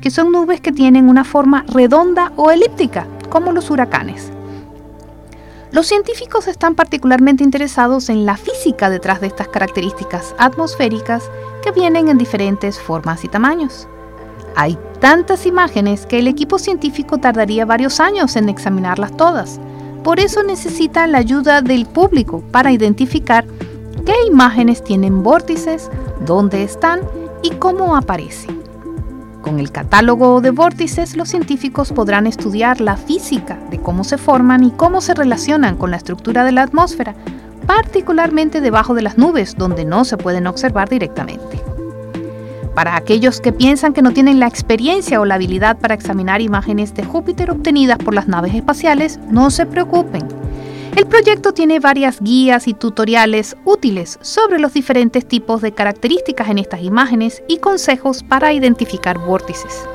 que 0.05 0.11
son 0.11 0.31
nubes 0.31 0.61
que 0.61 0.71
tienen 0.71 1.09
una 1.09 1.23
forma 1.23 1.65
redonda 1.67 2.31
o 2.35 2.51
elíptica, 2.51 3.07
como 3.31 3.51
los 3.51 3.71
huracanes. 3.71 4.31
Los 5.71 5.87
científicos 5.87 6.47
están 6.47 6.75
particularmente 6.75 7.43
interesados 7.43 8.09
en 8.09 8.23
la 8.23 8.37
física 8.37 8.91
detrás 8.91 9.19
de 9.19 9.25
estas 9.25 9.47
características 9.47 10.35
atmosféricas 10.37 11.31
que 11.63 11.71
vienen 11.71 12.07
en 12.07 12.19
diferentes 12.19 12.79
formas 12.79 13.23
y 13.23 13.29
tamaños. 13.29 13.87
Hay 14.55 14.77
tantas 14.99 15.47
imágenes 15.47 16.05
que 16.05 16.19
el 16.19 16.27
equipo 16.27 16.59
científico 16.59 17.17
tardaría 17.17 17.65
varios 17.65 17.99
años 17.99 18.35
en 18.35 18.47
examinarlas 18.47 19.17
todas, 19.17 19.59
por 20.03 20.19
eso 20.19 20.43
necesitan 20.43 21.13
la 21.13 21.17
ayuda 21.17 21.63
del 21.63 21.87
público 21.87 22.43
para 22.51 22.71
identificar 22.71 23.43
qué 24.05 24.13
imágenes 24.27 24.83
tienen 24.83 25.23
vórtices, 25.23 25.89
dónde 26.27 26.61
están 26.61 26.99
y 27.41 27.49
cómo 27.55 27.95
aparecen. 27.95 28.64
Con 29.45 29.59
el 29.59 29.71
catálogo 29.71 30.41
de 30.41 30.49
vórtices, 30.49 31.15
los 31.15 31.29
científicos 31.29 31.91
podrán 31.91 32.25
estudiar 32.25 32.81
la 32.81 32.97
física 32.97 33.59
de 33.69 33.79
cómo 33.79 34.03
se 34.03 34.17
forman 34.17 34.63
y 34.63 34.71
cómo 34.71 35.01
se 35.01 35.13
relacionan 35.13 35.77
con 35.77 35.91
la 35.91 35.97
estructura 35.97 36.43
de 36.43 36.51
la 36.51 36.63
atmósfera, 36.63 37.13
particularmente 37.67 38.59
debajo 38.59 38.95
de 38.95 39.03
las 39.03 39.19
nubes, 39.19 39.53
donde 39.55 39.85
no 39.85 40.03
se 40.03 40.17
pueden 40.17 40.47
observar 40.47 40.89
directamente. 40.89 41.61
Para 42.73 42.95
aquellos 42.95 43.39
que 43.39 43.53
piensan 43.53 43.93
que 43.93 44.01
no 44.01 44.13
tienen 44.13 44.39
la 44.39 44.47
experiencia 44.47 45.21
o 45.21 45.25
la 45.25 45.35
habilidad 45.35 45.77
para 45.77 45.93
examinar 45.93 46.41
imágenes 46.41 46.95
de 46.95 47.05
Júpiter 47.05 47.51
obtenidas 47.51 47.99
por 47.99 48.15
las 48.15 48.27
naves 48.27 48.55
espaciales, 48.55 49.19
no 49.29 49.51
se 49.51 49.67
preocupen. 49.67 50.23
El 50.95 51.07
proyecto 51.07 51.53
tiene 51.53 51.81
varias 51.81 52.21
guías 52.21 52.69
y 52.69 52.73
tutoriales 52.73 53.57
útiles 53.65 54.17
sobre 54.21 54.59
los 54.59 54.73
diferentes 54.73 55.27
tipos 55.27 55.61
de 55.61 55.73
características 55.73 56.47
en 56.47 56.57
estas 56.57 56.81
imágenes 56.83 57.43
y 57.49 57.57
consejos 57.57 58.23
para 58.23 58.53
identificar 58.53 59.19
vórtices. 59.19 59.85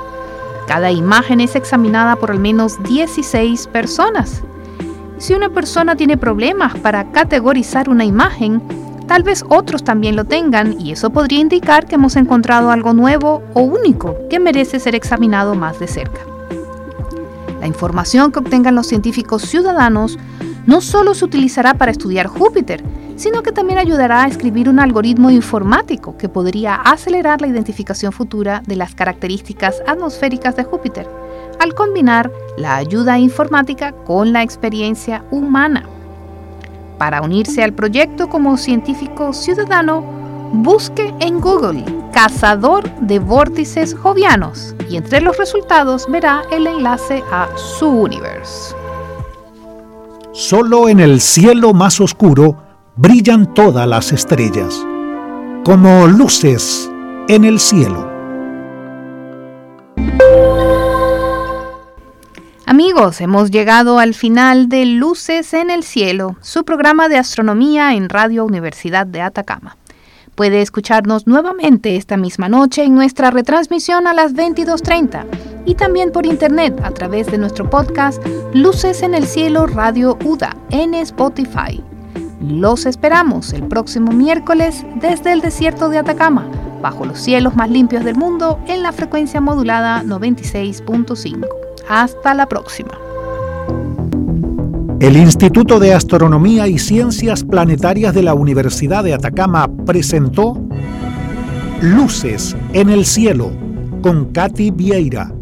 Cada 0.66 0.90
imagen 0.90 1.40
es 1.40 1.56
examinada 1.56 2.16
por 2.16 2.30
al 2.30 2.38
menos 2.38 2.82
16 2.82 3.66
personas. 3.68 4.42
Si 5.16 5.32
una 5.32 5.48
persona 5.48 5.96
tiene 5.96 6.18
problemas 6.18 6.78
para 6.78 7.10
categorizar 7.12 7.88
una 7.88 8.04
imagen, 8.04 8.62
Tal 9.10 9.24
vez 9.24 9.44
otros 9.48 9.82
también 9.82 10.14
lo 10.14 10.24
tengan 10.24 10.80
y 10.80 10.92
eso 10.92 11.10
podría 11.10 11.40
indicar 11.40 11.88
que 11.88 11.96
hemos 11.96 12.14
encontrado 12.14 12.70
algo 12.70 12.92
nuevo 12.94 13.42
o 13.54 13.62
único 13.62 14.16
que 14.30 14.38
merece 14.38 14.78
ser 14.78 14.94
examinado 14.94 15.56
más 15.56 15.80
de 15.80 15.88
cerca. 15.88 16.20
La 17.58 17.66
información 17.66 18.30
que 18.30 18.38
obtengan 18.38 18.76
los 18.76 18.86
científicos 18.86 19.42
ciudadanos 19.42 20.16
no 20.70 20.80
solo 20.80 21.14
se 21.14 21.24
utilizará 21.24 21.74
para 21.74 21.90
estudiar 21.90 22.28
Júpiter, 22.28 22.80
sino 23.16 23.42
que 23.42 23.50
también 23.50 23.80
ayudará 23.80 24.22
a 24.22 24.28
escribir 24.28 24.68
un 24.68 24.78
algoritmo 24.78 25.28
informático 25.28 26.16
que 26.16 26.28
podría 26.28 26.76
acelerar 26.76 27.40
la 27.40 27.48
identificación 27.48 28.12
futura 28.12 28.62
de 28.64 28.76
las 28.76 28.94
características 28.94 29.82
atmosféricas 29.84 30.54
de 30.54 30.62
Júpiter, 30.62 31.08
al 31.58 31.74
combinar 31.74 32.30
la 32.56 32.76
ayuda 32.76 33.18
informática 33.18 33.90
con 33.90 34.32
la 34.32 34.44
experiencia 34.44 35.24
humana. 35.32 35.82
Para 36.98 37.20
unirse 37.20 37.64
al 37.64 37.72
proyecto 37.72 38.28
como 38.28 38.56
científico 38.56 39.32
ciudadano, 39.32 40.02
busque 40.52 41.12
en 41.18 41.40
Google 41.40 41.84
Cazador 42.12 42.88
de 43.00 43.18
Vórtices 43.18 43.92
Jovianos 43.92 44.76
y 44.88 44.98
entre 44.98 45.20
los 45.20 45.36
resultados 45.36 46.06
verá 46.08 46.42
el 46.52 46.68
enlace 46.68 47.24
a 47.32 47.48
su 47.56 47.88
universo. 47.88 48.79
Solo 50.40 50.88
en 50.88 51.00
el 51.00 51.20
cielo 51.20 51.74
más 51.74 52.00
oscuro 52.00 52.56
brillan 52.96 53.52
todas 53.52 53.86
las 53.86 54.10
estrellas, 54.10 54.74
como 55.66 56.06
luces 56.06 56.90
en 57.28 57.44
el 57.44 57.60
cielo. 57.60 58.10
Amigos, 62.64 63.20
hemos 63.20 63.50
llegado 63.50 63.98
al 63.98 64.14
final 64.14 64.70
de 64.70 64.86
Luces 64.86 65.52
en 65.52 65.68
el 65.68 65.84
Cielo, 65.84 66.36
su 66.40 66.64
programa 66.64 67.10
de 67.10 67.18
astronomía 67.18 67.92
en 67.92 68.08
Radio 68.08 68.46
Universidad 68.46 69.06
de 69.06 69.20
Atacama. 69.20 69.76
Puede 70.36 70.62
escucharnos 70.62 71.26
nuevamente 71.26 71.96
esta 71.96 72.16
misma 72.16 72.48
noche 72.48 72.84
en 72.84 72.94
nuestra 72.94 73.30
retransmisión 73.30 74.06
a 74.06 74.14
las 74.14 74.32
22.30 74.32 75.49
y 75.64 75.74
también 75.74 76.12
por 76.12 76.26
internet 76.26 76.80
a 76.82 76.90
través 76.90 77.26
de 77.28 77.38
nuestro 77.38 77.68
podcast 77.68 78.22
Luces 78.54 79.02
en 79.02 79.14
el 79.14 79.26
Cielo 79.26 79.66
Radio 79.66 80.18
UDA 80.24 80.56
en 80.70 80.94
Spotify. 80.94 81.82
Los 82.40 82.86
esperamos 82.86 83.52
el 83.52 83.64
próximo 83.64 84.12
miércoles 84.12 84.84
desde 84.96 85.32
el 85.32 85.40
desierto 85.40 85.88
de 85.90 85.98
Atacama, 85.98 86.48
bajo 86.80 87.04
los 87.04 87.20
cielos 87.20 87.54
más 87.54 87.70
limpios 87.70 88.04
del 88.04 88.16
mundo 88.16 88.58
en 88.66 88.82
la 88.82 88.92
frecuencia 88.92 89.40
modulada 89.40 90.02
96.5. 90.02 91.46
Hasta 91.88 92.34
la 92.34 92.46
próxima. 92.46 92.92
El 95.00 95.16
Instituto 95.16 95.80
de 95.80 95.94
Astronomía 95.94 96.68
y 96.68 96.78
Ciencias 96.78 97.42
Planetarias 97.42 98.14
de 98.14 98.22
la 98.22 98.34
Universidad 98.34 99.02
de 99.02 99.14
Atacama 99.14 99.66
presentó 99.86 100.62
Luces 101.80 102.54
en 102.74 102.90
el 102.90 103.06
Cielo 103.06 103.50
con 104.02 104.26
Katy 104.26 104.70
Vieira. 104.70 105.32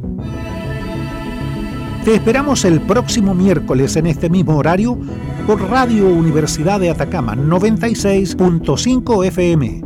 Te 2.09 2.15
esperamos 2.15 2.65
el 2.65 2.81
próximo 2.81 3.35
miércoles 3.35 3.95
en 3.97 4.07
este 4.07 4.31
mismo 4.31 4.57
horario 4.57 4.99
por 5.47 5.61
Radio 5.69 6.09
Universidad 6.09 6.81
de 6.81 6.89
Atacama 6.89 7.37
96.5 7.37 9.27
FM. 9.27 9.83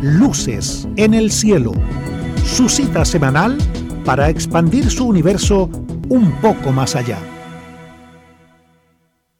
Luces 0.00 0.88
en 0.96 1.12
el 1.12 1.30
Cielo, 1.30 1.72
su 2.42 2.70
cita 2.70 3.04
semanal 3.04 3.58
para 4.06 4.30
expandir 4.30 4.90
su 4.90 5.06
universo 5.06 5.68
un 6.08 6.32
poco 6.40 6.72
más 6.72 6.96
allá. 6.96 7.18